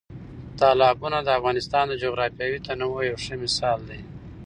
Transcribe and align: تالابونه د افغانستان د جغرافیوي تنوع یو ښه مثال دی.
تالابونه 0.59 1.17
د 1.23 1.29
افغانستان 1.39 1.83
د 1.89 1.93
جغرافیوي 2.03 2.59
تنوع 2.67 2.99
یو 3.09 3.17
ښه 3.23 3.35
مثال 3.43 3.79
دی. 3.89 4.01